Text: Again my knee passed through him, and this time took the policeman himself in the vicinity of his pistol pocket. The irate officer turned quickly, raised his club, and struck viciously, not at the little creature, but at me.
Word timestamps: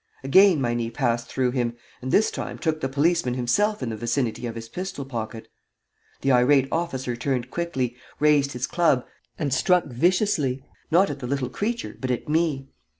Again 0.23 0.59
my 0.59 0.73
knee 0.73 0.89
passed 0.89 1.27
through 1.27 1.51
him, 1.51 1.75
and 2.01 2.11
this 2.11 2.31
time 2.31 2.57
took 2.57 2.81
the 2.81 2.89
policeman 2.89 3.35
himself 3.35 3.83
in 3.83 3.89
the 3.89 3.95
vicinity 3.95 4.47
of 4.47 4.55
his 4.55 4.67
pistol 4.67 5.05
pocket. 5.05 5.47
The 6.21 6.31
irate 6.31 6.67
officer 6.71 7.15
turned 7.15 7.51
quickly, 7.51 7.95
raised 8.19 8.53
his 8.53 8.65
club, 8.65 9.05
and 9.37 9.53
struck 9.53 9.85
viciously, 9.85 10.63
not 10.89 11.11
at 11.11 11.19
the 11.19 11.27
little 11.27 11.49
creature, 11.49 11.97
but 11.99 12.09
at 12.09 12.27
me. 12.27 12.69